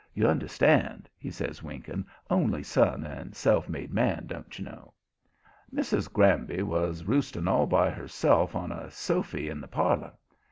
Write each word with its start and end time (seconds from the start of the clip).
You 0.15 0.25
understand," 0.25 1.07
he 1.15 1.29
says, 1.29 1.61
winking; 1.61 2.07
"only 2.27 2.63
son 2.63 3.03
and 3.05 3.35
self 3.35 3.69
made 3.69 3.93
man, 3.93 4.25
don't 4.25 4.57
you 4.57 4.65
know." 4.65 4.93
Mrs. 5.71 6.11
Granby 6.11 6.63
was 6.63 7.03
roosting 7.03 7.47
all 7.47 7.67
by 7.67 7.91
herself 7.91 8.55
on 8.55 8.71
a 8.71 8.89
sofy 8.89 9.47
in 9.47 9.61
the 9.61 9.67
parlor. 9.67 10.13